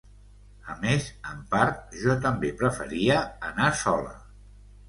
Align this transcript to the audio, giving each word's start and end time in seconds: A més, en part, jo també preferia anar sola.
A 0.75 0.77
més, 0.85 1.09
en 1.33 1.43
part, 1.51 1.93
jo 2.05 2.17
també 2.25 2.51
preferia 2.63 3.21
anar 3.51 3.69
sola. 3.83 4.19